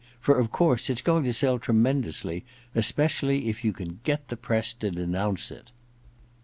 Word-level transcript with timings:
For 0.19 0.35
of 0.39 0.49
course 0.51 0.89
it*s 0.89 1.03
going 1.03 1.25
to 1.25 1.31
sell 1.31 1.59
tremendously; 1.59 2.43
especially 2.73 3.49
if 3.49 3.63
you 3.63 3.71
can 3.71 3.99
get 4.03 4.29
the 4.29 4.35
press 4.35 4.73
to 4.73 4.89
denounce 4.89 5.51
it. 5.51 5.71